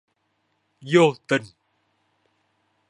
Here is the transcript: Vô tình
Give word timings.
Vô 0.81 1.13
tình 1.27 1.45